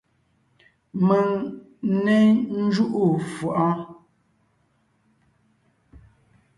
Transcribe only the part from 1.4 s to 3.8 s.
n né ńjúʼu fʉʼɔɔn!